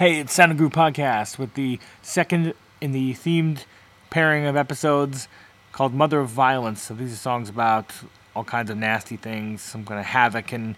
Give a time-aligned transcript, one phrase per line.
[0.00, 3.66] Hey, it's Sound and Groove Podcast with the second in the themed
[4.08, 5.28] pairing of episodes
[5.72, 6.80] called Mother of Violence.
[6.80, 7.92] So these are songs about
[8.34, 10.76] all kinds of nasty things, some kind of havoc and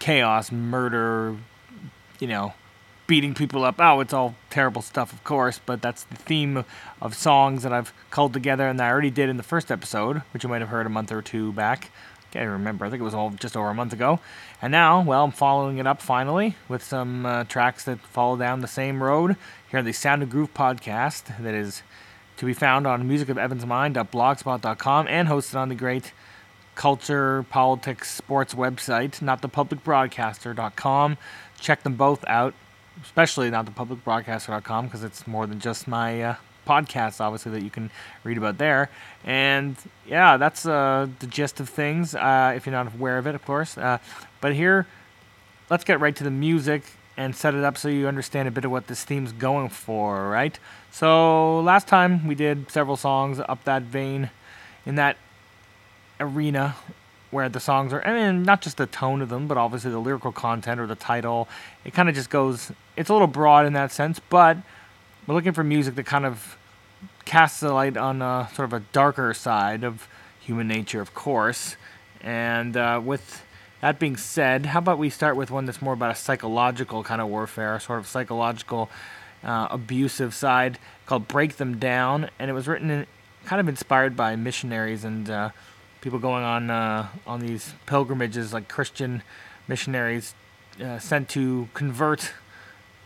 [0.00, 1.36] chaos, murder,
[2.18, 2.54] you know,
[3.06, 3.76] beating people up.
[3.78, 6.64] Oh, it's all terrible stuff, of course, but that's the theme
[7.00, 10.42] of songs that I've culled together and I already did in the first episode, which
[10.42, 11.92] you might have heard a month or two back.
[12.34, 12.84] Can't remember.
[12.84, 14.18] I think it was all just over a month ago.
[14.60, 18.60] And now, well, I'm following it up finally with some uh, tracks that follow down
[18.60, 19.36] the same road
[19.70, 21.84] here on the Sound of Groove podcast that is
[22.38, 26.12] to be found on musicofevansmind.blogspot.com and hosted on the great
[26.74, 31.16] culture, politics, sports website, notthepublicbroadcaster.com.
[31.60, 32.52] Check them both out,
[33.00, 36.34] especially notthepublicbroadcaster.com because it's more than just my uh,
[36.66, 37.90] podcasts, obviously, that you can
[38.24, 38.90] read about there.
[39.24, 39.76] And
[40.06, 43.44] yeah, that's uh, the gist of things, uh, if you're not aware of it, of
[43.44, 43.78] course.
[43.78, 43.98] Uh,
[44.40, 44.86] but here,
[45.70, 46.82] let's get right to the music
[47.16, 50.28] and set it up so you understand a bit of what this theme's going for,
[50.28, 50.58] right?
[50.90, 54.30] So last time we did several songs up that vein,
[54.86, 55.16] in that
[56.20, 56.76] arena
[57.30, 59.98] where the songs are, I mean, not just the tone of them, but obviously the
[59.98, 61.48] lyrical content or the title.
[61.84, 64.56] It kind of just goes, it's a little broad in that sense, but
[65.26, 66.58] we're looking for music that kind of
[67.24, 70.06] casts a light on a, sort of a darker side of
[70.40, 71.76] human nature, of course.
[72.20, 73.42] And uh, with
[73.80, 77.20] that being said, how about we start with one that's more about a psychological kind
[77.20, 78.90] of warfare, a sort of psychological
[79.42, 82.28] uh, abusive side called Break Them Down.
[82.38, 83.06] And it was written in,
[83.46, 85.50] kind of inspired by missionaries and uh,
[86.02, 89.22] people going on uh, on these pilgrimages, like Christian
[89.68, 90.34] missionaries
[90.82, 92.32] uh, sent to convert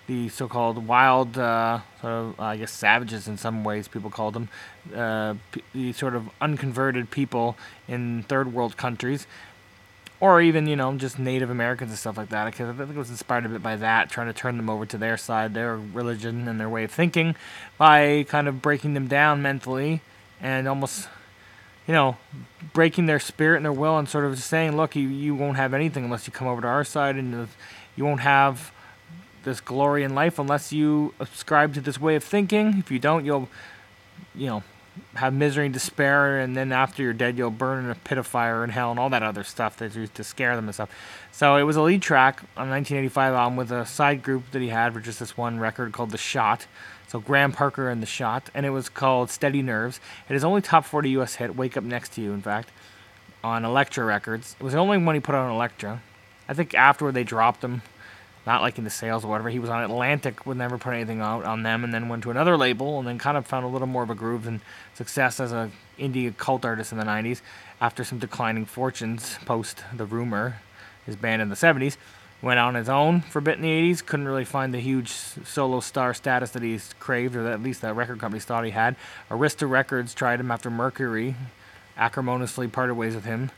[0.08, 4.48] the so-called wild, uh, sort of, I guess, savages in some ways people called them,
[4.96, 9.26] uh, p- the sort of unconverted people in third world countries,
[10.18, 12.46] or even you know just Native Americans and stuff like that.
[12.46, 14.86] Because I think it was inspired a bit by that, trying to turn them over
[14.86, 17.36] to their side, their religion and their way of thinking,
[17.76, 20.00] by kind of breaking them down mentally
[20.40, 21.08] and almost.
[21.86, 22.18] You know,
[22.74, 25.72] breaking their spirit and their will, and sort of saying, "Look, you, you won't have
[25.72, 27.48] anything unless you come over to our side, and
[27.96, 28.72] you won't have
[29.44, 32.78] this glory in life unless you ascribe to this way of thinking.
[32.78, 33.48] If you don't, you'll,
[34.34, 34.62] you know,
[35.14, 38.26] have misery and despair, and then after you're dead, you'll burn in a pit of
[38.26, 40.90] fire in hell and all that other stuff that's used to scare them and stuff.
[41.32, 44.68] So it was a lead track on 1985 album with a side group that he
[44.68, 46.66] had for just this one record called The Shot.
[47.06, 50.00] So Graham Parker and The Shot, and it was called Steady Nerves.
[50.28, 51.36] It is only top 40 U.S.
[51.36, 52.70] hit, Wake Up Next to You, in fact,
[53.42, 54.56] on Elektra Records.
[54.58, 56.02] It was the only one he put on Elektra.
[56.48, 57.82] I think afterward they dropped him
[58.48, 59.50] not liking the sales or whatever.
[59.50, 62.30] He was on Atlantic, would never put anything out on them, and then went to
[62.30, 64.60] another label, and then kind of found a little more of a groove and
[64.94, 67.42] success as a indie cult artist in the '90s.
[67.78, 70.56] After some declining fortunes post the Rumour,
[71.04, 71.98] his band in the '70s
[72.40, 74.04] went on his own for a bit in the '80s.
[74.04, 77.82] Couldn't really find the huge solo star status that he's craved, or that at least
[77.82, 78.96] the record companies thought he had.
[79.30, 81.36] Arista Records tried him after Mercury
[81.98, 83.50] acrimoniously parted ways with him.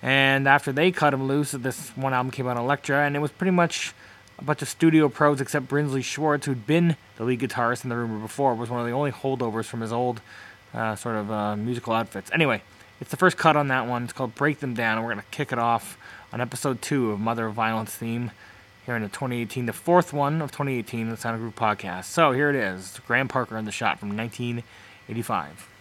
[0.00, 3.18] And after they cut him loose, this one album came out on Elektra, and it
[3.18, 3.94] was pretty much
[4.38, 7.96] a bunch of studio pros except Brinsley Schwarz, who'd been the lead guitarist in the
[7.96, 10.20] Rumour before, was one of the only holdovers from his old
[10.72, 12.30] uh, sort of uh, musical outfits.
[12.32, 12.62] Anyway,
[13.00, 14.04] it's the first cut on that one.
[14.04, 15.98] It's called Break Them Down, and we're going to kick it off
[16.32, 18.30] on episode two of Mother of Violence theme
[18.86, 22.04] here in the 2018, the fourth one of 2018 the Sound of Groove podcast.
[22.04, 25.77] So here it is Graham Parker in the shot from 1985.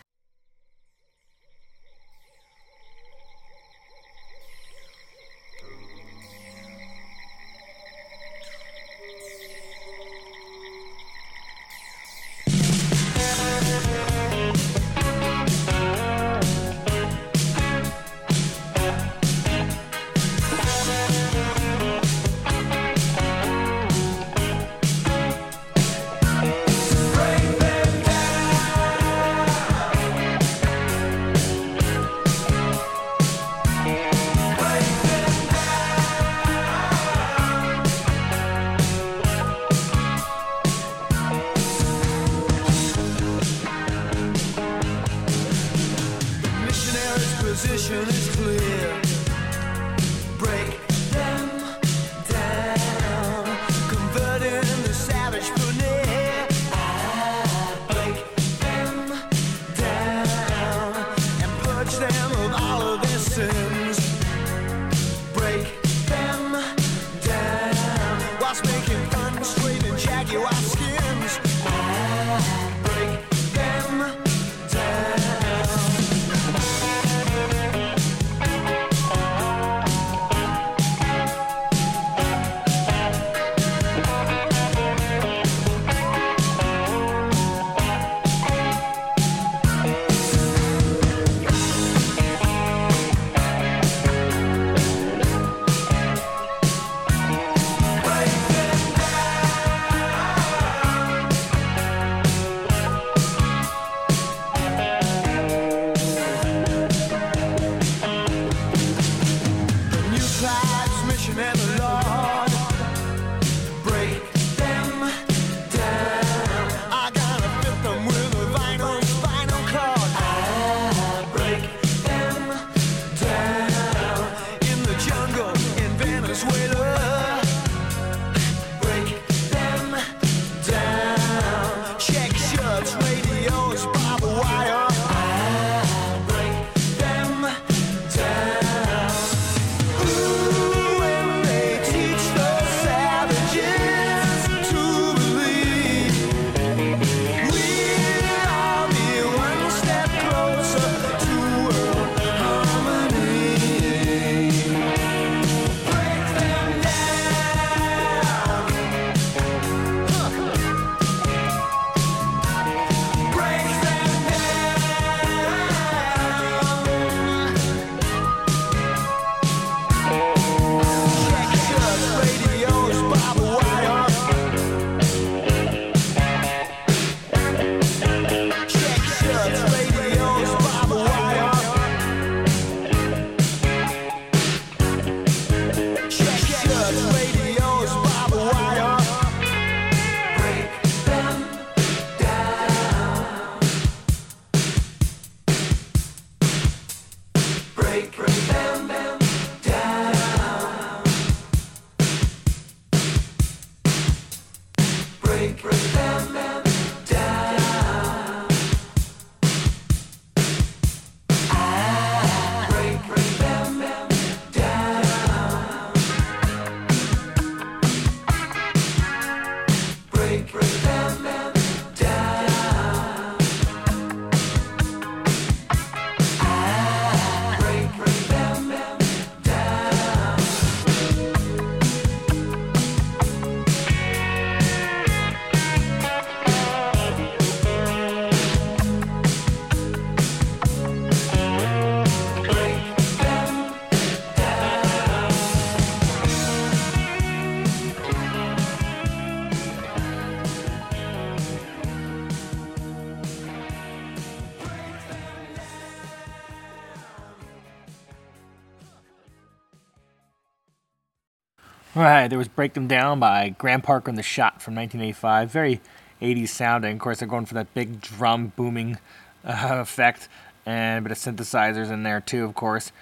[262.10, 265.52] Right, there was Break Them Down by Graham Parker and the Shot from 1985.
[265.52, 265.82] Very
[266.22, 266.94] 80s sounding.
[266.94, 268.98] Of course, they're going for that big drum booming
[269.44, 270.30] uh, effect
[270.66, 272.94] and a bit of synthesizers in there too, of course.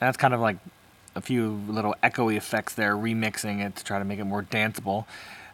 [0.00, 0.56] And that's kind of like
[1.14, 5.04] a few little echoey effects there, remixing it to try to make it more danceable.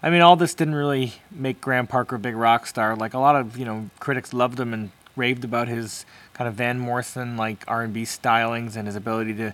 [0.02, 2.96] I mean, all this didn't really make Graham Parker a big rock star.
[2.96, 6.54] Like a lot of you know critics loved him and raved about his kind of
[6.54, 9.52] Van Morrison like R&B stylings and his ability to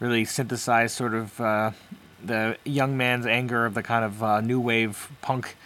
[0.00, 1.72] really synthesize sort of uh,
[2.24, 5.56] the young man's anger of the kind of uh, new wave punk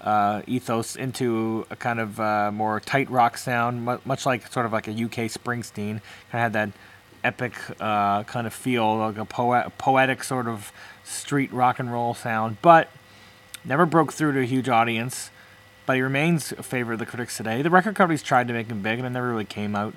[0.00, 4.72] uh, ethos into a kind of uh, more tight rock sound, much like sort of
[4.72, 6.00] like a UK Springsteen.
[6.30, 6.70] Kind of had that
[7.24, 10.72] epic uh, kind of feel, like a poet- poetic sort of
[11.02, 12.88] street rock and roll sound, but
[13.64, 15.30] never broke through to a huge audience.
[15.86, 17.62] But he remains a favorite of the critics today.
[17.62, 19.94] The record companies tried to make him big, and it never really came out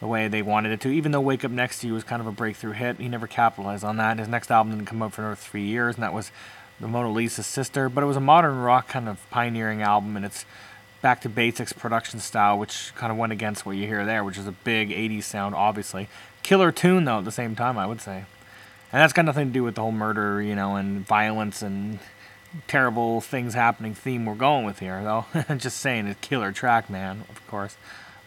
[0.00, 0.90] the way they wanted it to.
[0.90, 3.26] Even though Wake Up Next to You was kind of a breakthrough hit, he never
[3.26, 4.18] capitalized on that.
[4.18, 6.30] His next album didn't come out for another three years, and that was
[6.80, 7.88] The Mona Lisa's Sister.
[7.88, 10.44] But it was a modern rock kind of pioneering album, and it's
[11.00, 14.38] back to basics production style, which kind of went against what you hear there, which
[14.38, 16.08] is a big 80s sound, obviously.
[16.42, 18.24] Killer tune, though, at the same time, I would say.
[18.92, 21.98] And that's got nothing to do with the whole murder, you know, and violence and
[22.66, 25.26] terrible things happening theme we're going with here, though.
[25.56, 27.76] Just saying, a killer track, man, of course.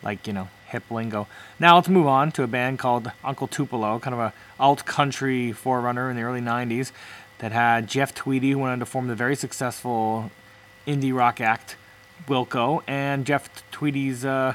[0.01, 1.27] Like, you know, hip lingo.
[1.59, 5.51] Now let's move on to a band called Uncle Tupelo, kind of a alt country
[5.51, 6.91] forerunner in the early '90s
[7.39, 10.31] that had Jeff Tweedy, who went on to form the very successful
[10.87, 11.75] indie rock act
[12.27, 14.53] Wilco, and Jeff Tweedy's uh,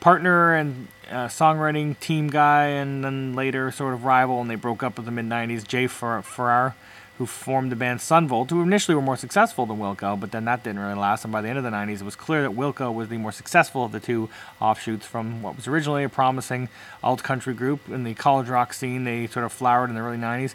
[0.00, 4.82] partner and uh, songwriting team guy, and then later sort of rival, and they broke
[4.82, 5.66] up in the mid '90s.
[5.66, 6.74] Jay Farrar
[7.18, 10.44] who formed the band Son Volt, who initially were more successful than Wilco, but then
[10.46, 11.24] that didn't really last.
[11.24, 13.30] And by the end of the 90s, it was clear that Wilco was the more
[13.30, 14.28] successful of the two
[14.60, 16.68] offshoots from what was originally a promising
[17.02, 19.04] alt country group in the college rock scene.
[19.04, 20.54] They sort of flowered in the early 90s.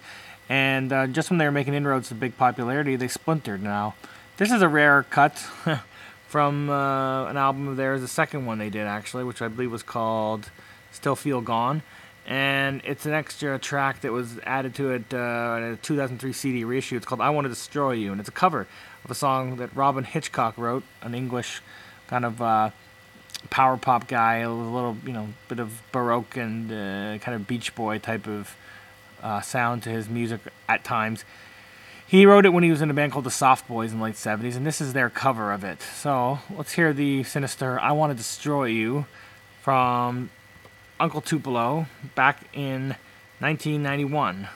[0.49, 3.95] And uh, just when they were making inroads to big popularity, they splintered now.
[4.37, 5.37] This is a rare cut
[6.27, 9.71] from uh, an album of theirs, the second one they did actually, which I believe
[9.71, 10.49] was called
[10.91, 11.83] Still Feel Gone
[12.29, 16.63] and it's an extra track that was added to it uh, in a 2003 CD
[16.63, 16.95] reissue.
[16.95, 18.67] It's called "I Want to Destroy You," and it's a cover
[19.03, 21.61] of a song that Robyn Hitchcock wrote, an English
[22.07, 22.69] kind of uh,
[23.49, 27.73] power pop guy, a little you know bit of baroque and uh, kind of Beach
[27.73, 28.55] Boy type of
[29.23, 31.25] uh, sound to his music at times.
[32.05, 34.03] He wrote it when he was in a band called the Soft Boys in the
[34.03, 35.79] late 70s, and this is their cover of it.
[35.81, 39.07] So let's hear the sinister "I Want to Destroy You"
[39.63, 40.29] from
[40.99, 42.95] Uncle Tupelo back in
[43.39, 44.47] 1991,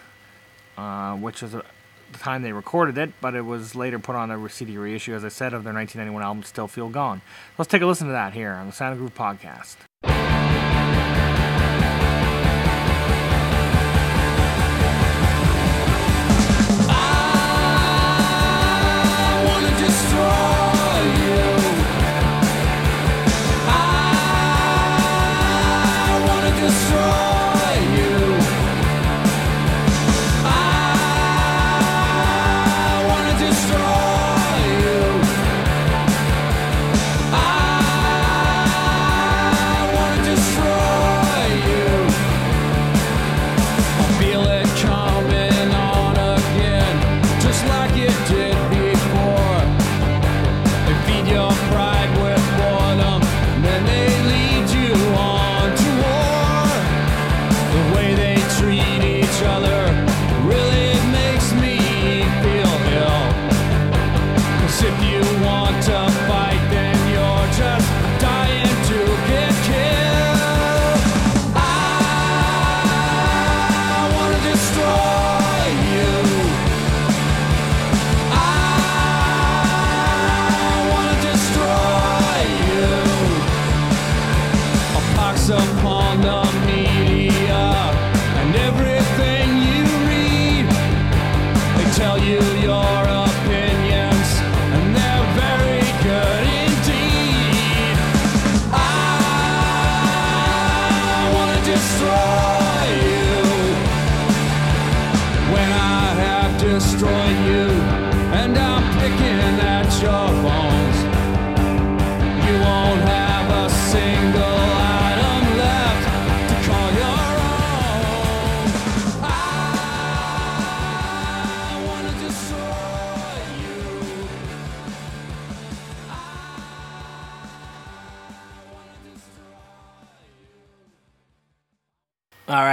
[0.78, 1.64] uh, which was a,
[2.12, 5.24] the time they recorded it, but it was later put on a CD reissue, as
[5.24, 7.22] I said, of their 1991 album Still Feel Gone.
[7.58, 9.78] Let's take a listen to that here on the Sound Groove podcast.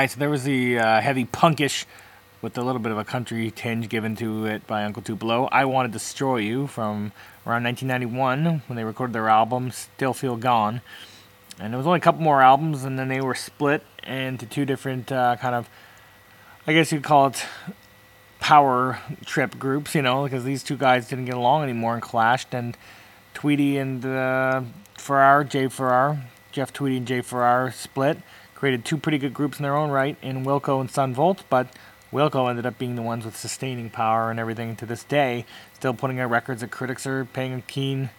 [0.01, 1.85] Right, so there was the uh, heavy punkish
[2.41, 5.47] with a little bit of a country tinge given to it by Uncle Tupelo.
[5.53, 7.13] I Want to Destroy You from
[7.47, 10.81] around 1991 when they recorded their album Still Feel Gone.
[11.59, 14.65] And there was only a couple more albums, and then they were split into two
[14.65, 15.69] different uh, kind of,
[16.67, 17.45] I guess you'd call it
[18.39, 22.55] power trip groups, you know, because these two guys didn't get along anymore and clashed.
[22.55, 22.75] And
[23.35, 24.63] Tweedy and uh,
[24.97, 28.17] Farrar, Jay Farrar, Jeff Tweedy and Jay Farrar split,
[28.61, 31.67] created two pretty good groups in their own right in Wilco and Son Volt, but
[32.13, 35.95] Wilco ended up being the ones with sustaining power and everything to this day, still
[35.95, 38.11] putting out records that critics are paying a keen,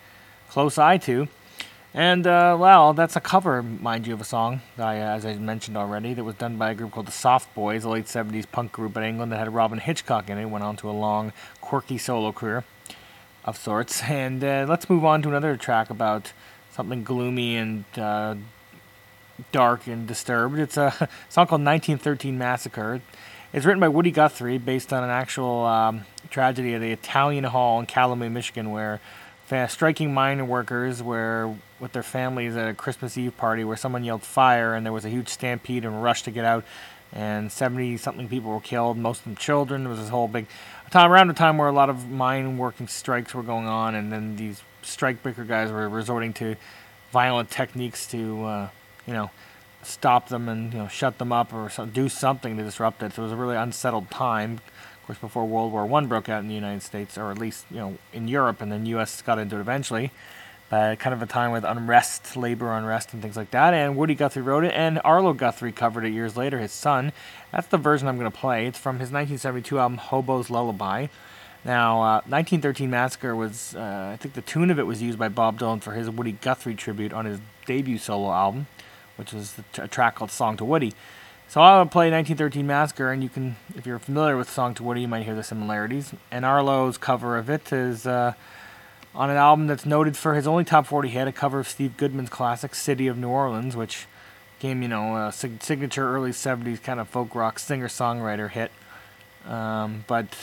[0.50, 1.28] close eye to.
[1.94, 5.78] And, uh, well, that's a cover, mind you, of a song, I, as I mentioned
[5.78, 8.72] already, that was done by a group called the Soft Boys, a late 70s punk
[8.72, 10.46] group in England that had Robyn Hitchcock in it.
[10.46, 12.64] Went on to a long, quirky solo career
[13.46, 14.02] of sorts.
[14.10, 16.34] And uh, let's move on to another track about
[16.72, 18.36] something gloomy and uh,
[19.52, 20.60] dark and disturbed.
[20.60, 20.92] It's a
[21.30, 23.02] song called 1913 Massacre.
[23.54, 27.80] It's written by Woody Guthrie, based on an actual um, tragedy at the Italian Hall
[27.80, 29.02] in Calumet, Michigan, where
[29.68, 34.24] striking mine workers were with their families at a Christmas Eve party where someone yelled
[34.24, 36.64] fire and there was a huge stampede and rush to get out
[37.12, 39.84] and 70 something people were killed, most of them children.
[39.84, 40.48] There was this whole big
[40.90, 44.12] time around a time where a lot of mine working strikes were going on and
[44.12, 46.56] then these strike breaker guys were resorting to
[47.12, 48.70] violent techniques to uh,
[49.06, 49.32] you know
[49.84, 53.14] stop them and you know shut them up or do something to disrupt it.
[53.14, 54.60] So it was a really unsettled time
[55.02, 57.66] of course, before World War One broke out in the United States, or at least
[57.72, 59.22] you know in Europe, and then U.S.
[59.22, 60.12] got into it eventually.
[60.70, 63.74] But kind of a time with unrest, labor unrest, and things like that.
[63.74, 66.60] And Woody Guthrie wrote it, and Arlo Guthrie covered it years later.
[66.60, 67.12] His son.
[67.52, 68.68] That's the version I'm going to play.
[68.68, 71.08] It's from his 1972 album Hobo's Lullaby.
[71.66, 75.28] Now, uh, 1913 Massacre was, uh, I think the tune of it was used by
[75.30, 78.68] Bob Dylan for his Woody Guthrie tribute on his debut solo album,
[79.22, 80.94] which was a track called Song to Woody.
[81.48, 85.02] So I'll play 1913 Massacre, and you can, if you're familiar with Song to Woody,
[85.02, 86.12] you might hear the similarities.
[86.32, 88.34] And Arlo's cover of it is uh,
[89.14, 91.98] on an album that's noted for his only top 40 hit, a cover of Steve
[91.98, 94.08] Goodman's classic "City of New Orleans," which
[94.58, 98.72] became, you know, a signature early 70s kind of folk rock singer-songwriter hit.
[99.46, 100.36] Um, but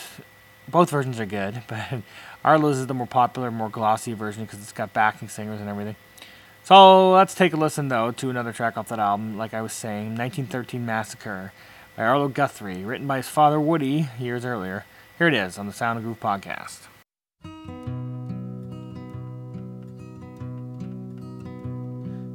[0.69, 2.01] both versions are good, but
[2.45, 5.97] Arlo's is the more popular, more glossy version because it's got backing singers and everything.
[6.69, 9.39] So let's take a listen, though, to another track off that album.
[9.39, 11.51] Like I was saying, 1913 Massacre
[11.97, 14.85] by Arlo Guthrie, written by his father Woody years earlier.
[15.17, 16.81] Here it is on the Sound of Groove podcast.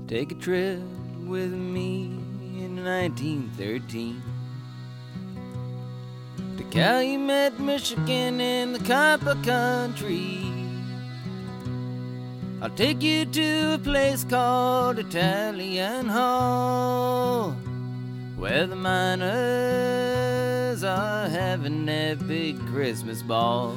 [0.09, 0.81] Take a trip
[1.29, 2.07] with me
[2.59, 4.21] in 1913
[6.57, 10.53] to Calumet, Michigan, in the copper country.
[12.64, 17.50] I'll take you to a place called Italian Hall,
[18.38, 19.23] where the miners
[20.83, 23.76] are having their big Christmas ball.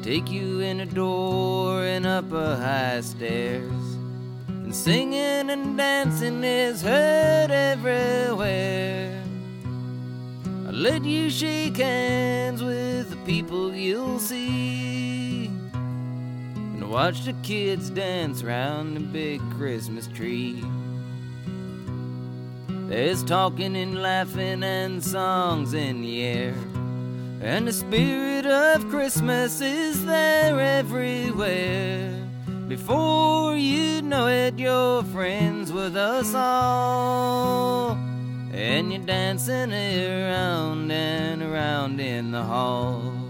[0.00, 3.98] Take you in a door and up a high stairs,
[4.48, 9.22] and singing and dancing is heard everywhere.
[10.66, 15.57] I'll let you shake hands with the people you'll see
[16.88, 20.64] watch the kids dance round the big Christmas tree.
[22.88, 26.54] There's talking and laughing and songs in the air.
[27.42, 32.14] And the spirit of Christmas is there everywhere.
[32.66, 37.90] Before you know it, you're friends with us all.
[38.52, 43.27] And you're dancing around and around in the hall.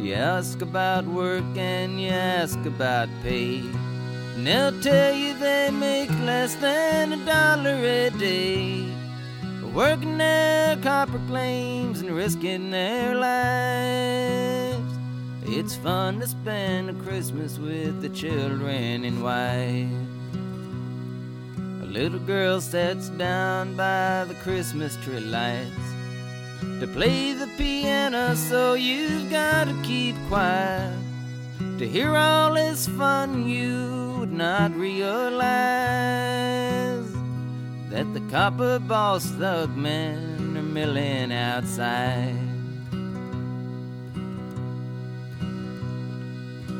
[0.00, 3.58] You ask about work and you ask about pay.
[4.34, 8.90] And they'll tell you they make less than a dollar a day.
[9.74, 14.80] Working their copper claims and risking their lives.
[15.44, 19.90] It's fun to spend a Christmas with the children in white.
[21.82, 25.89] A little girl sits down by the Christmas tree lights
[26.60, 30.96] to play the piano, so you've got to keep quiet.
[31.78, 35.40] To hear all this fun, you would not realize
[37.90, 42.36] that the copper boss thug men are milling outside.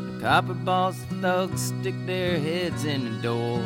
[0.07, 3.63] The copper boss thugs stick their heads in the door.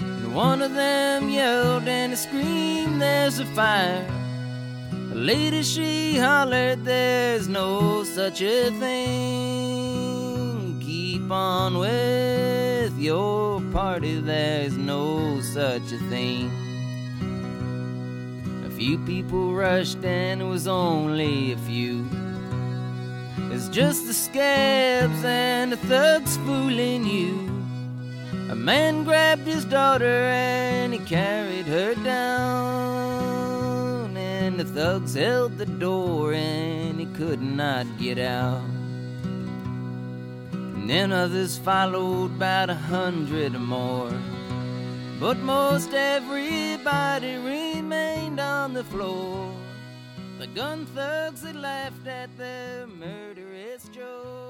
[0.00, 4.06] And one of them yelled and screamed, There's a fire
[5.18, 9.98] lady, she hollered, There's no such a thing.
[10.80, 16.50] Keep on with your party, there's no such a thing.
[18.66, 22.06] A few people rushed, and it was only a few.
[23.50, 27.48] It's just the scabs and the thugs fooling you.
[28.50, 33.17] A man grabbed his daughter and he carried her down.
[34.56, 38.64] The thugs held the door and he could not get out.
[40.52, 44.12] And then others followed, about a hundred or more.
[45.20, 49.52] But most everybody remained on the floor.
[50.38, 54.47] The gun thugs had laughed at their murderous joke.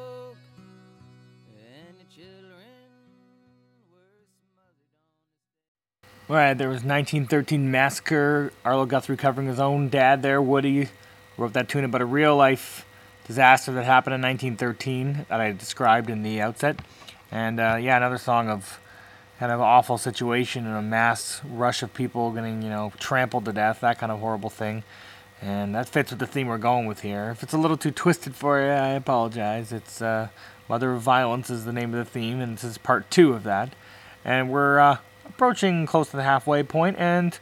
[6.30, 8.52] Right, there was 1913 Massacre.
[8.62, 10.90] Arlo Guthrie covering his own dad there, Woody.
[11.38, 12.84] Wrote that tune about a real life
[13.26, 16.80] disaster that happened in 1913 that I described in the outset.
[17.30, 18.78] And uh, yeah, another song of
[19.38, 23.52] kind of awful situation and a mass rush of people getting, you know, trampled to
[23.54, 24.82] death, that kind of horrible thing.
[25.40, 27.30] And that fits with the theme we're going with here.
[27.30, 29.72] If it's a little too twisted for you, I apologize.
[29.72, 30.28] It's uh,
[30.68, 33.44] Mother of Violence is the name of the theme, and this is part two of
[33.44, 33.72] that.
[34.26, 37.38] And we're uh, approaching close to the halfway point, and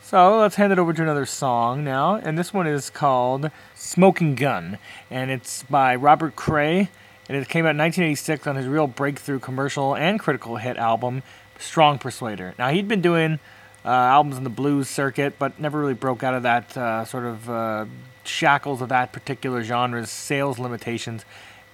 [0.00, 2.16] so let's hand it over to another song now.
[2.16, 4.78] And this one is called Smoking Gun,
[5.10, 6.90] and it's by Robert Cray,
[7.28, 11.22] and it came out in 1986 on his real breakthrough commercial and critical hit album,
[11.58, 12.54] Strong Persuader.
[12.58, 13.38] Now, he'd been doing
[13.84, 17.24] uh, albums in the blues circuit, but never really broke out of that uh, sort
[17.24, 17.86] of uh,
[18.24, 21.24] shackles of that particular genre's sales limitations.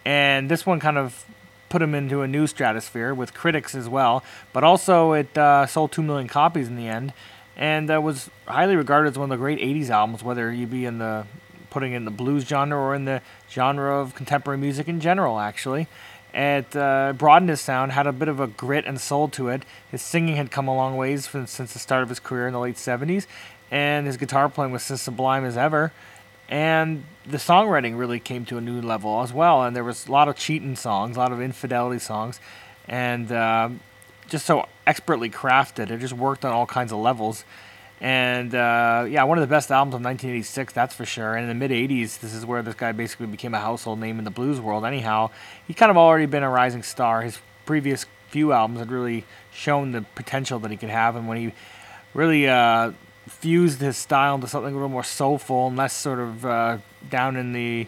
[0.05, 1.25] And this one kind of
[1.69, 5.93] put him into a new stratosphere with critics as well, but also it uh, sold
[5.93, 7.13] 2 million copies in the end
[7.57, 10.85] and uh, was highly regarded as one of the great 80s albums, whether you be
[10.85, 11.27] in the
[11.71, 15.87] putting in the blues genre or in the genre of contemporary music in general, actually.
[16.33, 19.65] It uh, broadened his sound, had a bit of a grit and soul to it.
[19.91, 22.53] His singing had come a long ways from, since the start of his career in
[22.53, 23.27] the late 70s,
[23.71, 25.93] and his guitar playing was as sublime as ever.
[26.49, 30.13] And the songwriting really came to a new level as well, and there was a
[30.13, 32.41] lot of cheating songs, a lot of infidelity songs,
[32.87, 33.69] and uh,
[34.29, 35.91] just so expertly crafted.
[35.91, 37.45] It just worked on all kinds of levels.
[38.01, 41.35] And uh, yeah, one of the best albums of 1986, that's for sure.
[41.35, 44.19] And in the mid 80s, this is where this guy basically became a household name
[44.19, 44.85] in the blues world.
[44.85, 45.31] Anyhow,
[45.67, 47.23] he kind of already been a rising star.
[47.23, 51.17] His previous few albums had really shown the potential that he could have.
[51.17, 51.53] And when he
[52.15, 52.93] really uh,
[53.31, 56.79] fused his style into something a little more soulful and less sort of uh,
[57.11, 57.87] down in the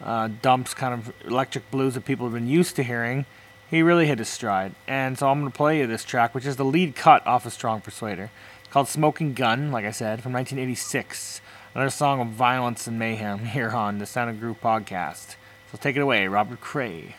[0.00, 3.26] uh, dumps kind of electric blues that people have been used to hearing,
[3.70, 4.74] he really hit his stride.
[4.86, 7.46] And so I'm going to play you this track, which is the lead cut off
[7.46, 8.30] of Strong Persuader,
[8.70, 11.40] called Smoking Gun, like I said, from 1986.
[11.74, 15.36] Another song of violence and mayhem here on the Sound of Groove podcast.
[15.70, 17.16] So take it away, Robert Cray.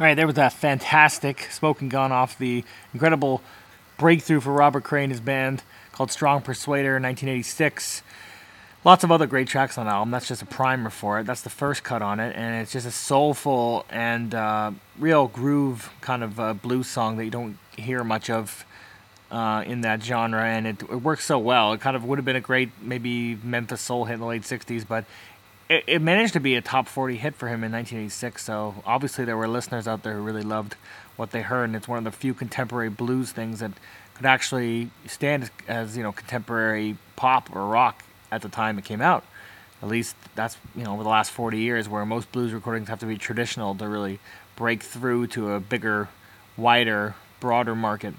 [0.00, 3.42] All right, there was that fantastic Smoking Gun off the incredible
[3.98, 8.02] breakthrough for Robert Cray and his band called Strong Persuader in 1986.
[8.82, 10.10] Lots of other great tracks on the album.
[10.10, 11.26] That's just a primer for it.
[11.26, 15.92] That's the first cut on it, and it's just a soulful and uh, real groove
[16.00, 18.64] kind of uh, blues song that you don't hear much of
[19.30, 21.74] uh, in that genre, and it, it, works so well.
[21.74, 24.42] It kind of would have been a great maybe Memphis soul hit in the late
[24.44, 25.04] '60s, but
[25.70, 28.44] it, it managed to be a top 40 hit for him in 1986.
[28.44, 30.74] So obviously there were listeners out there who really loved
[31.16, 33.70] what they heard, and it's one of the few contemporary blues things that
[34.14, 39.00] could actually stand as you know contemporary pop or rock at the time it came
[39.00, 39.24] out.
[39.80, 42.98] At least that's you know over the last 40 years, where most blues recordings have
[42.98, 44.18] to be traditional to really
[44.56, 46.08] break through to a bigger,
[46.56, 48.14] wider, broader market.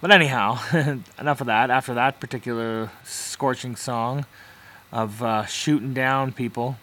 [0.00, 0.58] But anyhow,
[1.18, 1.70] enough of that.
[1.70, 4.24] After that particular scorching song
[4.92, 6.76] of uh, shooting down people,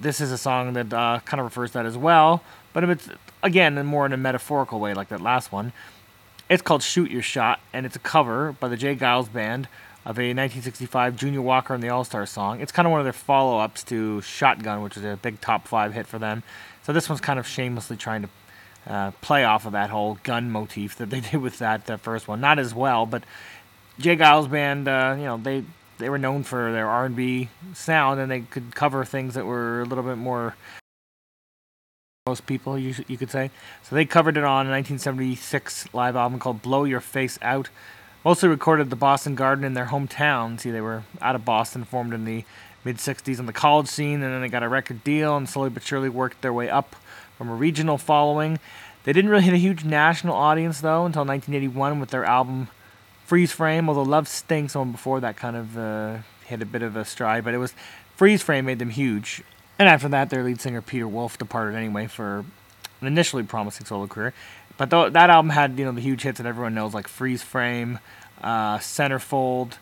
[0.00, 3.08] this is a song that uh, kind of refers to that as well, but it's
[3.42, 5.72] again more in a metaphorical way, like that last one.
[6.48, 8.96] It's called "Shoot Your Shot," and it's a cover by the J.
[8.96, 9.68] Geils Band
[10.04, 12.60] of a 1965 Junior Walker and the All Stars song.
[12.60, 15.68] It's kind of one of their follow ups to Shotgun, which is a big top
[15.68, 16.42] five hit for them.
[16.82, 18.28] So this one's kind of shamelessly trying to
[18.86, 22.26] uh, play off of that whole gun motif that they did with that, that first
[22.26, 22.40] one.
[22.40, 23.24] Not as well, but
[23.98, 24.16] J.
[24.16, 25.64] Geils Band, uh, you know, they
[25.98, 29.84] they were known for their R&B sound, and they could cover things that were a
[29.84, 30.56] little bit more
[32.26, 33.50] most people, you, you could say.
[33.82, 37.70] So they covered it on a 1976 live album called Blow Your Face Out
[38.24, 40.58] mostly recorded at the Boston Garden in their hometown.
[40.60, 42.44] See, they were out of Boston, formed in the
[42.84, 45.70] mid 60s on the college scene, and then they got a record deal and slowly
[45.70, 46.96] but surely worked their way up
[47.36, 48.58] from a regional following.
[49.04, 52.68] They didn't really hit a huge national audience, though, until 1981 with their album
[53.28, 56.96] Freeze Frame, although Love Stinks on before that kind of uh, hit a bit of
[56.96, 57.74] a stride, but it was
[58.16, 59.42] Freeze Frame made them huge.
[59.78, 62.38] And after that, their lead singer Peter Wolf departed anyway for
[63.02, 64.32] an initially promising solo career.
[64.78, 67.42] But th- that album had you know the huge hits that everyone knows like Freeze
[67.42, 67.98] Frame,
[68.40, 69.74] uh, Centerfold.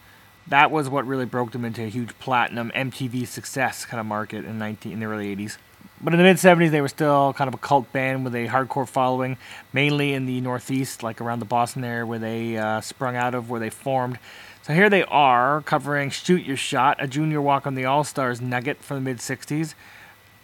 [0.49, 4.45] That was what really broke them into a huge platinum MTV success kind of market
[4.45, 5.57] in 19 in the early 80s.
[6.01, 8.47] But in the mid 70s, they were still kind of a cult band with a
[8.49, 9.39] hardcore following,
[9.73, 13.49] mainly in the Northeast, like around the Boston area where they uh, sprung out of,
[13.49, 14.19] where they formed.
[14.63, 18.41] So here they are covering Shoot Your Shot, a Junior Walker and the All Stars
[18.41, 19.75] nugget from the mid 60s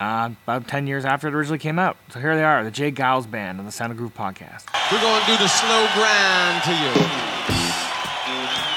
[0.02, 1.96] uh, about 10 years after it originally came out.
[2.10, 2.90] So here they are, the J.
[2.90, 4.64] Geils Band on the Sound of Groove podcast.
[4.90, 6.72] We're going to do the slow grind to
[8.66, 8.71] you.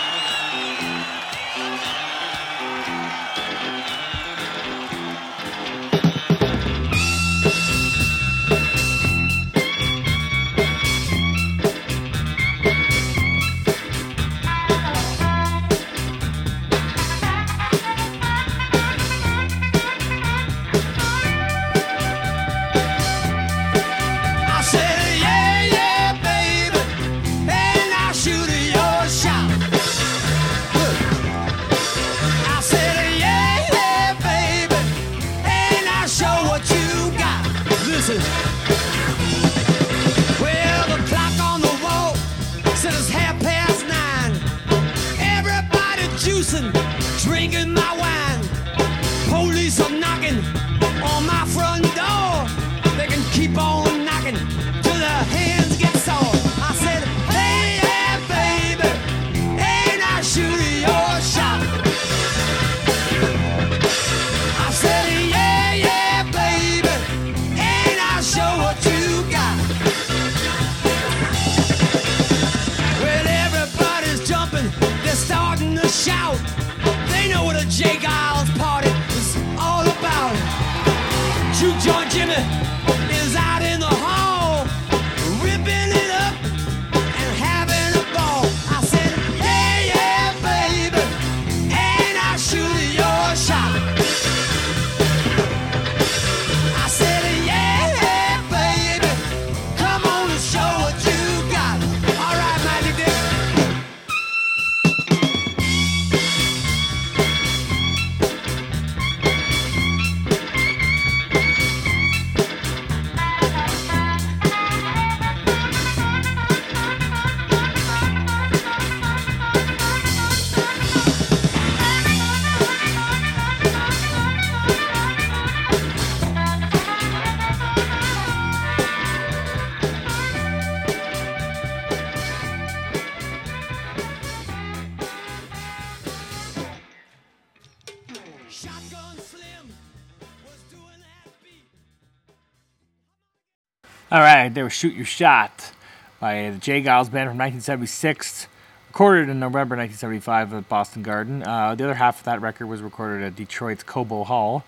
[144.45, 145.71] Right, there was Shoot Your Shot
[146.19, 146.84] by the J.
[146.84, 148.45] Geils Band from 1976,
[148.89, 151.41] recorded in November 1975 at Boston Garden.
[151.41, 154.63] Uh, the other half of that record was recorded at Detroit's Cobo Hall.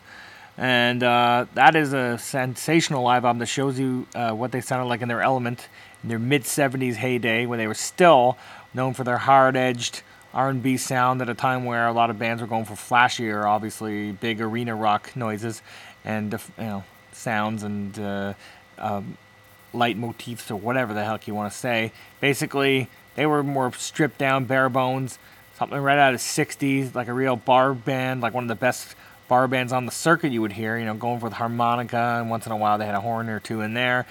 [0.57, 4.85] And uh, that is a sensational live album that shows you uh, what they sounded
[4.85, 5.69] like in their element
[6.01, 8.35] in their mid 70s heyday when they were still
[8.73, 10.01] known for their hard-edged
[10.33, 14.11] R&B sound at a time where a lot of bands were going for flashier, obviously
[14.11, 15.61] big arena rock noises
[16.03, 18.33] and you know sounds and uh,
[18.79, 19.15] um,
[19.73, 21.91] leitmotifs or whatever the heck you want to say.
[22.19, 25.19] Basically, they were more stripped down, bare bones,
[25.57, 28.95] something right out of 60s, like a real bar band, like one of the best
[29.27, 32.45] bar bands on the circuit you would hear, you know, going with harmonica, and once
[32.45, 34.05] in a while they had a horn or two in there.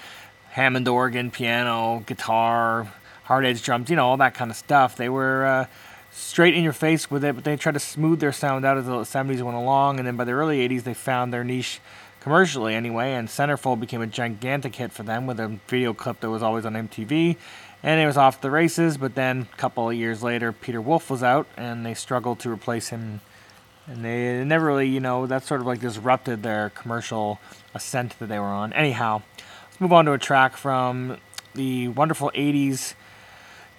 [0.51, 2.91] Hammond organ, piano, guitar,
[3.23, 4.95] hard edge drums, you know, all that kind of stuff.
[4.95, 5.65] They were uh,
[6.11, 8.85] straight in your face with it, but they tried to smooth their sound out as
[8.85, 11.79] the 70s went along, and then by the early 80s they found their niche
[12.27, 16.29] commercially anyway, and Centerfold became a gigantic hit for them with a video clip that
[16.29, 17.37] was always on MTV.
[17.81, 21.09] And it was off the races, but then a couple of years later, Peter Wolf
[21.09, 23.21] was out, and they struggled to replace him.
[23.85, 27.39] And they never really, you know, that sort of like disrupted their commercial
[27.73, 28.73] ascent that they were on.
[28.73, 29.21] Anyhow,
[29.69, 31.19] let's move on to a track from
[31.53, 32.93] the wonderful 80s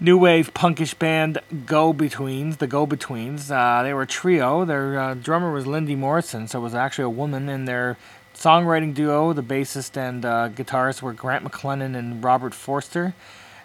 [0.01, 3.51] new wave punkish band Go Betweens, the Go Betweens.
[3.51, 4.65] Uh, they were a trio.
[4.65, 7.97] Their uh, drummer was Lindy Morrison, so it was actually a woman, and their
[8.39, 13.13] songwriting duo, the bassist and uh, guitarist, were Grant McLennan and Robert Forster.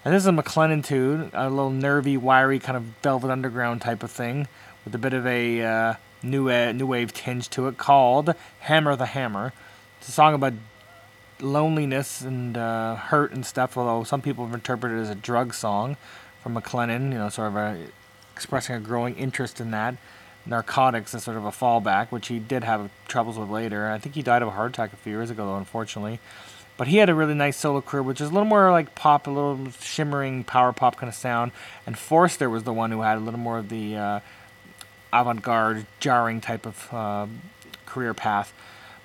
[0.03, 4.01] And this is a McLennan tune, a little nervy, wiry kind of Velvet Underground type
[4.01, 4.47] of thing,
[4.83, 8.95] with a bit of a uh, new uh, new wave tinge to it, called "Hammer
[8.95, 9.53] the Hammer."
[9.99, 10.53] It's a song about
[11.39, 13.77] loneliness and uh, hurt and stuff.
[13.77, 15.97] Although some people have interpreted it as a drug song
[16.41, 17.85] from McLennan, you know, sort of a,
[18.33, 19.95] expressing a growing interest in that
[20.45, 23.89] narcotics as sort of a fallback, which he did have troubles with later.
[23.89, 26.19] I think he died of a heart attack a few years ago, though, unfortunately.
[26.75, 29.27] But he had a really nice solo career, which is a little more like pop,
[29.27, 31.51] a little shimmering power pop kind of sound.
[31.85, 34.19] And Forster was the one who had a little more of the uh,
[35.11, 37.27] avant-garde, jarring type of uh,
[37.85, 38.53] career path.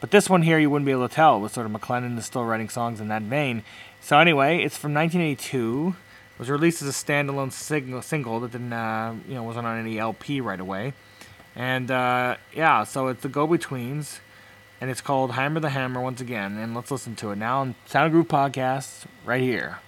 [0.01, 1.37] But this one here, you wouldn't be able to tell.
[1.37, 3.65] It was sort of McLennan is still writing songs in that vein.
[4.01, 5.95] So anyway, it's from 1982.
[6.35, 9.79] It was released as a standalone single, single that didn't, uh, you know, wasn't on
[9.79, 10.95] any LP right away.
[11.59, 14.21] And uh, yeah, so it's the Go Betweens,
[14.81, 16.57] and it's called Hammer the Hammer once again.
[16.57, 19.81] And let's listen to it now on Sound Groove Podcast right here.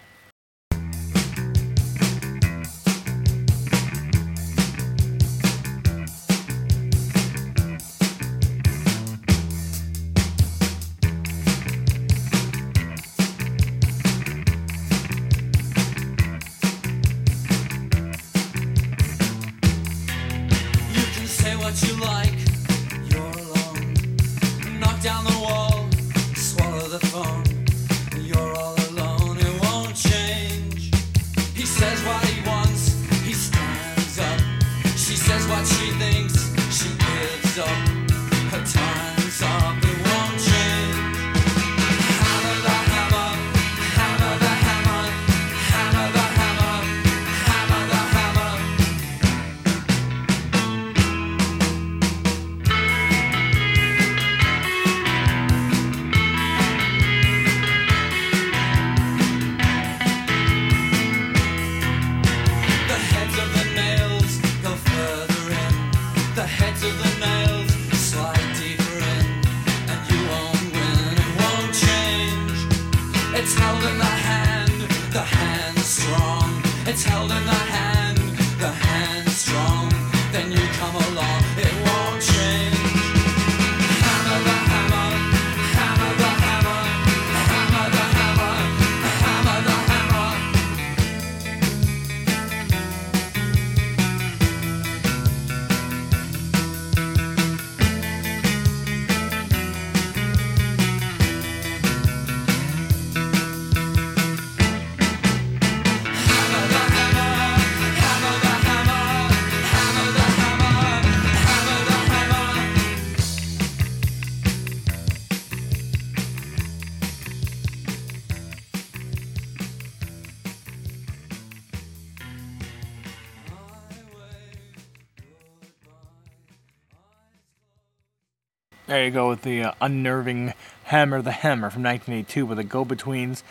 [129.01, 130.53] There you go with the uh, unnerving
[130.85, 133.43] Hammer the Hammer from 1982 with the Go Betweens.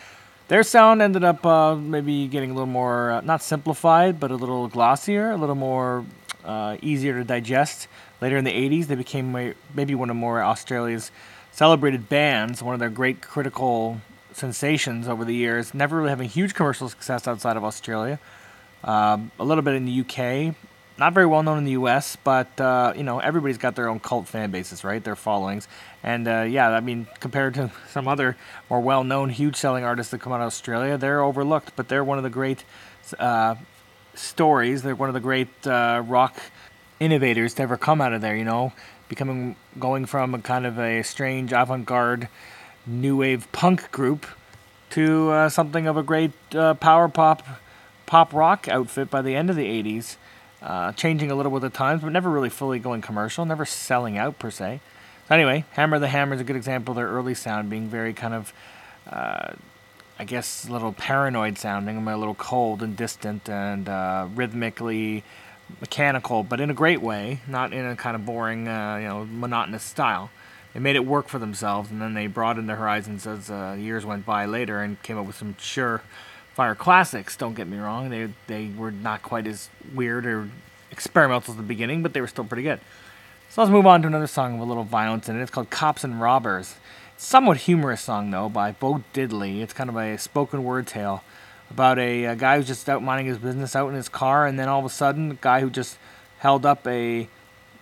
[0.46, 4.36] Their sound ended up uh, maybe getting a little more, uh, not simplified, but a
[4.36, 6.04] little glossier, a little more
[6.44, 7.88] uh, easier to digest.
[8.20, 11.10] Later in the 80s, they became maybe one of more Australia's
[11.50, 12.62] celebrated bands.
[12.62, 14.00] One of their great critical
[14.32, 18.20] sensations over the years, never really having huge commercial success outside of Australia.
[18.84, 20.54] Um, a little bit in the UK,
[21.00, 23.98] not very well known in the U.S., but uh, you know everybody's got their own
[23.98, 25.02] cult fan bases, right?
[25.02, 25.66] Their followings,
[26.02, 28.36] and uh, yeah, I mean compared to some other
[28.68, 32.24] more well-known, huge-selling artists that come out of Australia, they're overlooked, but they're one of
[32.24, 32.64] the great
[33.18, 33.54] uh,
[34.14, 34.82] stories.
[34.82, 36.36] They're one of the great uh, rock
[37.00, 38.36] innovators to ever come out of there.
[38.36, 38.74] You know,
[39.08, 42.28] becoming going from a kind of a strange avant-garde
[42.86, 44.26] new wave punk group
[44.90, 47.42] to uh, something of a great uh, power pop
[48.04, 50.16] pop rock outfit by the end of the 80s
[50.62, 54.18] uh, changing a little with the times, but never really fully going commercial, never selling
[54.18, 54.80] out per se.
[55.28, 58.12] So anyway, Hammer the Hammer is a good example of their early sound being very
[58.12, 58.52] kind of,
[59.08, 59.52] uh,
[60.18, 65.24] I guess, a little paranoid sounding, a little cold and distant and uh, rhythmically
[65.80, 69.24] mechanical, but in a great way, not in a kind of boring, uh, you know,
[69.24, 70.30] monotonous style.
[70.74, 74.06] They made it work for themselves, and then they broadened their horizons as uh, years
[74.06, 76.02] went by later and came up with some sure
[76.60, 77.38] Fire classics.
[77.38, 80.50] Don't get me wrong; they they were not quite as weird or
[80.90, 82.80] experimental at the beginning, but they were still pretty good.
[83.48, 85.42] So let's move on to another song with a little violence in it.
[85.42, 86.74] It's called "Cops and Robbers."
[87.14, 89.62] It's somewhat humorous song though by Bo Diddley.
[89.62, 91.24] It's kind of a spoken word tale
[91.70, 94.58] about a, a guy who's just out minding his business out in his car, and
[94.58, 95.96] then all of a sudden, a guy who just
[96.40, 97.26] held up a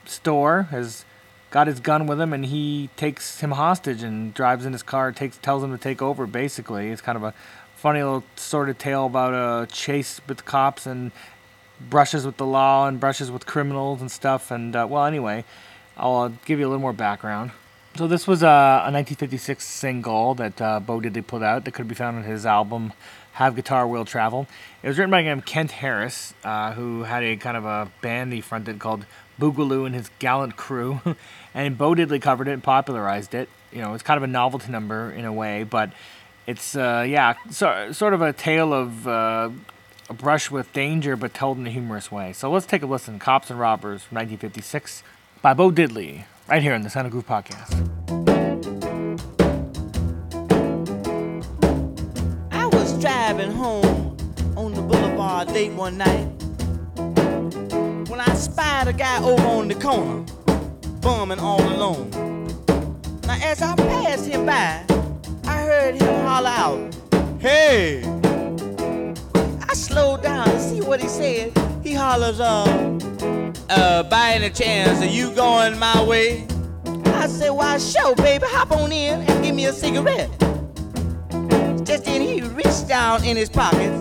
[0.04, 1.04] store has
[1.50, 5.10] got his gun with him and he takes him hostage and drives in his car
[5.12, 7.32] takes tells him to take over basically it's kind of a
[7.78, 11.12] funny little sort of tale about a chase with the cops and
[11.80, 14.50] brushes with the law and brushes with criminals and stuff.
[14.50, 15.44] And uh, well, anyway,
[15.96, 17.52] I'll uh, give you a little more background.
[17.94, 21.86] So this was uh, a 1956 single that uh, Bo Diddley put out that could
[21.86, 22.92] be found on his album
[23.34, 24.48] "Have Guitar Will Travel."
[24.82, 27.64] It was written by a guy named Kent Harris, uh, who had a kind of
[27.64, 29.06] a band he fronted called
[29.40, 31.00] Boogaloo and his Gallant Crew,
[31.54, 33.48] and Bo Diddley covered it and popularized it.
[33.72, 35.92] You know, it's kind of a novelty number in a way, but
[36.48, 39.50] it's uh, yeah, so, sort of a tale of uh,
[40.08, 42.32] a brush with danger, but told in a humorous way.
[42.32, 43.18] So let's take a listen.
[43.18, 45.02] Cops and Robbers, 1956,
[45.42, 47.74] by Bo Diddley, right here on the of Groove podcast.
[52.50, 54.16] I was driving home
[54.56, 56.28] on the boulevard late one night
[58.08, 60.24] when I spied a guy over on the corner,
[61.02, 62.08] bumming all alone.
[63.24, 64.86] Now, as I passed him by,
[65.78, 66.94] heard him holler out,
[67.38, 68.02] Hey!
[69.68, 71.56] I slowed down to see what he said.
[71.84, 72.64] He hollers, uh,
[73.70, 76.44] uh, by any chance, are you going my way?
[77.06, 80.30] I said, why, sure, baby, hop on in and give me a cigarette.
[81.84, 83.92] Just then he reached down in his pocket,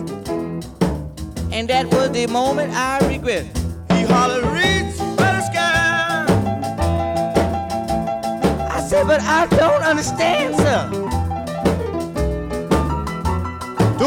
[1.52, 3.46] and that was the moment I regret.
[3.92, 6.26] He hollered, reach for the sky.
[8.68, 11.07] I said, but I don't understand, sir.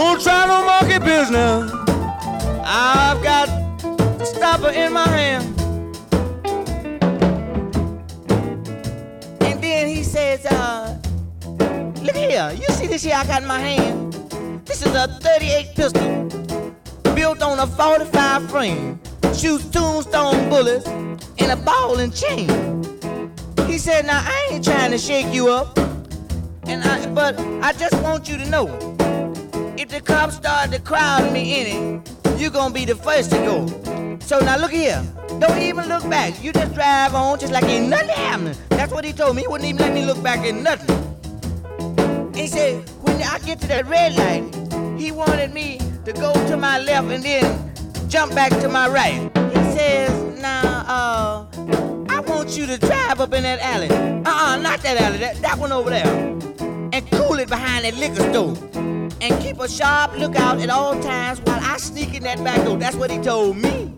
[0.03, 1.71] Don't try no monkey business.
[2.65, 3.47] I've got
[4.19, 5.45] a stopper in my hand.
[9.41, 10.99] And then he says, uh,
[12.01, 14.13] look here, you see this here I got in my hand?
[14.65, 16.29] This is a 38 pistol
[17.13, 18.99] built on a 45 frame.
[19.35, 20.87] Shoots tombstone bullets
[21.37, 22.49] in a ball and chain.
[23.67, 25.77] He said, now I ain't trying to shake you up.
[26.63, 28.90] And I, but I just want you to know
[29.81, 33.37] if the cops start to crowd me in it, you gonna be the first to
[33.37, 33.65] go.
[34.19, 35.03] So now look here.
[35.39, 36.43] Don't even look back.
[36.43, 38.55] You just drive on just like ain't nothing happening.
[38.69, 39.41] That's what he told me.
[39.41, 40.95] He wouldn't even let me look back at nothing.
[42.35, 44.43] he said, when I get to that red light,
[44.99, 47.73] he wanted me to go to my left and then
[48.07, 49.19] jump back to my right.
[49.51, 53.89] He says, now, uh, I want you to drive up in that alley.
[53.89, 56.05] Uh-uh, not that alley, that, that one over there.
[56.93, 61.39] And cool it behind that liquor store and keep a sharp lookout at all times
[61.41, 62.77] while I sneak in that back door.
[62.77, 63.93] That's what he told me.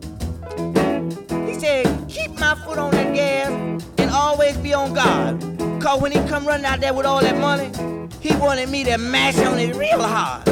[1.47, 3.49] He said, keep my foot on that gas
[3.97, 5.39] and always be on guard.
[5.81, 7.71] Cause when he come running out there with all that money,
[8.19, 10.45] he wanted me to mash on it real hard.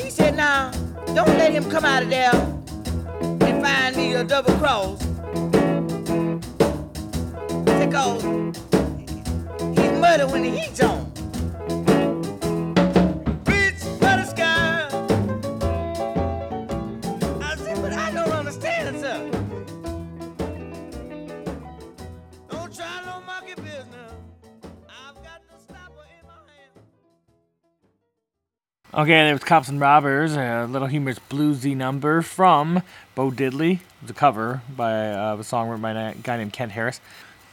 [0.00, 0.70] He said, now,
[1.14, 5.04] don't let him come out of there and find me a double cross.
[7.64, 8.22] Because
[9.76, 11.07] he's murder when the heat's on.
[28.98, 32.82] Okay, there was Cops and Robbers, a little humorous bluesy number from
[33.14, 33.78] Bo Diddley.
[34.02, 37.00] Was a cover by uh, a song written by a guy named Kent Harris.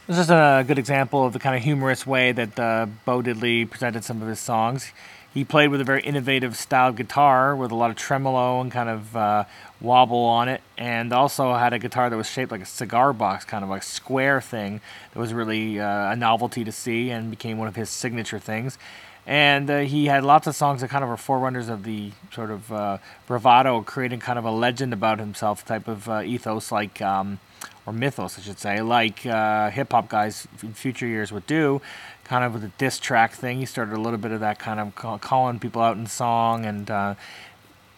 [0.08, 3.70] This is a good example of the kind of humorous way that uh, Bo Diddley
[3.70, 4.90] presented some of his songs.
[5.32, 8.88] He played with a very innovative style guitar with a lot of tremolo and kind
[8.88, 9.44] of uh,
[9.80, 13.44] wobble on it, and also had a guitar that was shaped like a cigar box,
[13.44, 14.80] kind of a square thing
[15.12, 18.78] that was really uh, a novelty to see and became one of his signature things.
[19.26, 22.50] And uh, he had lots of songs that kind of were forerunners of the sort
[22.50, 27.02] of uh, bravado, creating kind of a legend about himself type of uh, ethos, like.
[27.02, 27.40] Um,
[27.86, 31.80] or mythos, I should say, like uh, hip hop guys in future years would do,
[32.24, 33.60] kind of with a diss track thing.
[33.60, 36.66] He started a little bit of that kind of call, calling people out in song
[36.66, 37.14] and uh,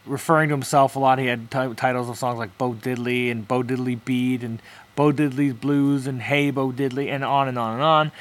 [0.04, 1.18] referring to himself a lot.
[1.18, 4.60] He had t- titles of songs like Bo Diddley and Bo Diddley Beat and
[4.94, 8.12] Bo Diddley's Blues and Hey Bo Diddley and on and on and on.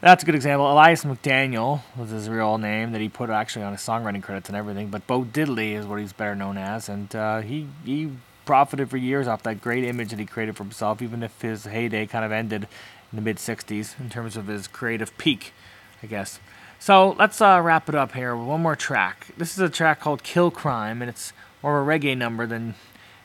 [0.00, 0.70] That's a good example.
[0.70, 4.56] Elias McDaniel was his real name that he put actually on his songwriting credits and
[4.56, 8.12] everything, but Bo Diddley is what he's better known as, and uh, he he
[8.44, 11.64] profited for years off that great image that he created for himself, even if his
[11.64, 12.68] heyday kind of ended
[13.10, 15.52] in the mid 60s in terms of his creative peak,
[16.00, 16.38] I guess.
[16.78, 19.26] So let's uh, wrap it up here with one more track.
[19.36, 22.76] This is a track called Kill Crime, and it's more of a reggae number than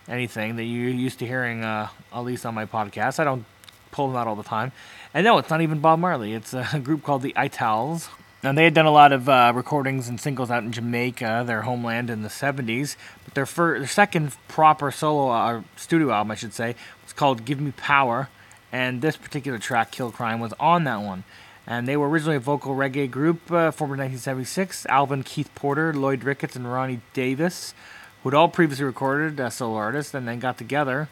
[0.08, 3.20] anything that you're used to hearing, uh, at least on my podcast.
[3.20, 3.46] I don't
[3.94, 4.74] pull them out all the time.
[5.14, 6.34] And no, it's not even Bob Marley.
[6.34, 8.10] It's a group called the Itals.
[8.42, 11.62] And they had done a lot of uh, recordings and singles out in Jamaica, their
[11.62, 12.98] homeland in the 70s.
[13.24, 16.76] But their, first, their second proper solo uh, studio album, I should say,
[17.06, 18.28] was called Give Me Power.
[18.70, 21.24] And this particular track, Kill Crime, was on that one.
[21.66, 24.86] And they were originally a vocal reggae group, uh, formed in 1976.
[24.88, 27.74] Alvin Keith Porter, Lloyd Ricketts, and Ronnie Davis,
[28.22, 31.08] who had all previously recorded as solo artists, and then got together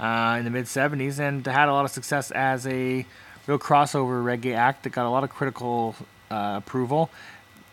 [0.00, 3.04] uh, in the mid 70s and had a lot of success as a
[3.46, 5.94] real crossover reggae act that got a lot of critical
[6.30, 7.10] uh, approval,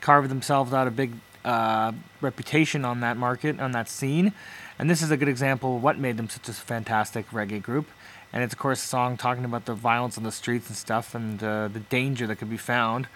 [0.01, 1.13] carved themselves out a big
[1.45, 4.33] uh, reputation on that market, on that scene.
[4.77, 7.87] And this is a good example of what made them such a fantastic reggae group.
[8.33, 11.15] And it's, of course, a song talking about the violence on the streets and stuff
[11.15, 13.07] and uh, the danger that could be found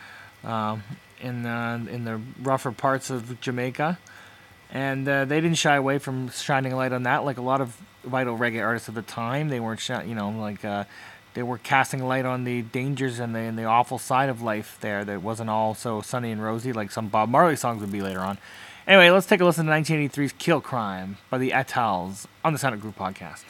[0.45, 0.83] um,
[1.19, 3.99] in, the, in the rougher parts of Jamaica.
[4.71, 7.59] And uh, they didn't shy away from shining a light on that, like a lot
[7.59, 9.49] of vital reggae artists of the time.
[9.49, 10.85] They weren't, sh- you know, like uh,
[11.33, 14.77] they were casting light on the dangers and the, and the awful side of life
[14.81, 18.01] there that wasn't all so sunny and rosy like some Bob Marley songs would be
[18.01, 18.37] later on.
[18.87, 22.81] Anyway, let's take a listen to 1983's Kill Crime by the Itals on the Sonic
[22.81, 23.43] Group podcast.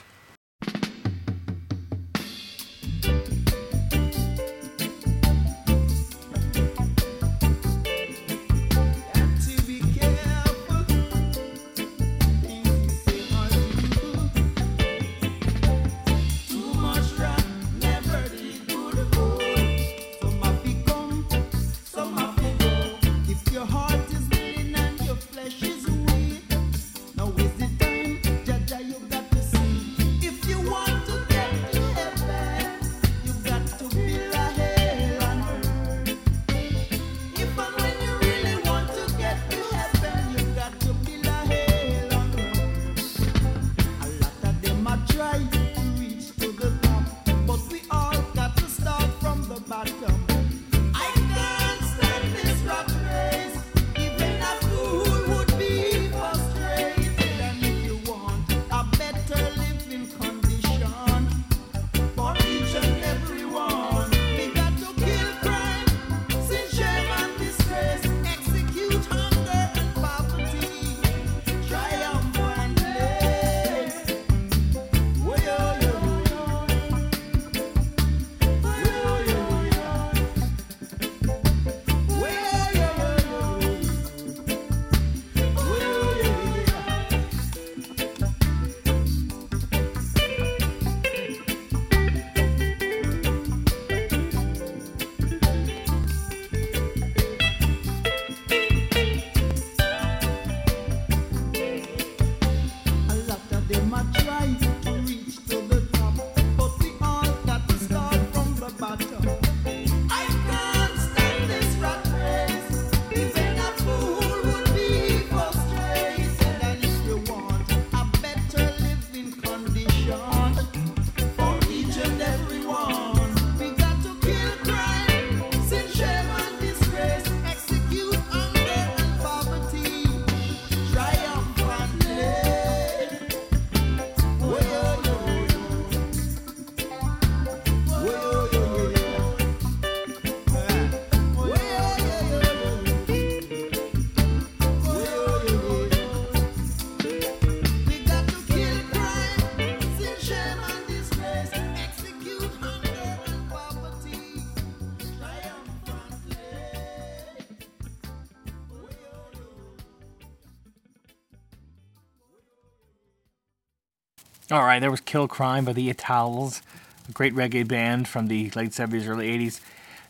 [164.52, 166.62] All right, there was Kill Crime by the Itals,
[167.08, 169.62] a great reggae band from the late 70s, early 80s.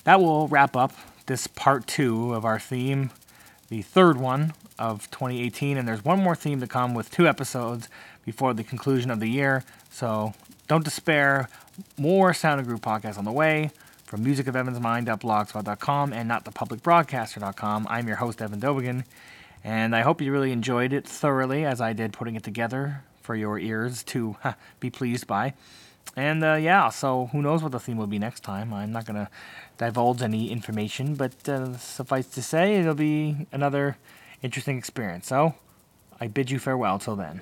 [0.03, 0.93] That will wrap up
[1.27, 3.11] this part two of our theme,
[3.69, 5.77] the third one of 2018.
[5.77, 7.87] And there's one more theme to come with two episodes
[8.25, 9.63] before the conclusion of the year.
[9.91, 10.33] So
[10.67, 11.47] don't despair.
[11.97, 13.69] More Sound and Groove podcasts on the way
[14.05, 17.85] from musicofevansmind.blogspot.com and not the notthepublicbroadcaster.com.
[17.89, 19.05] I'm your host, Evan Dobigan,
[19.63, 23.35] and I hope you really enjoyed it thoroughly as I did putting it together for
[23.35, 24.35] your ears to
[24.79, 25.53] be pleased by.
[26.15, 28.73] And uh, yeah, so who knows what the theme will be next time?
[28.73, 29.29] I'm not to
[29.77, 33.97] divulge any information, but uh, suffice to say, it'll be another
[34.41, 35.27] interesting experience.
[35.27, 35.55] So
[36.19, 37.41] I bid you farewell till then.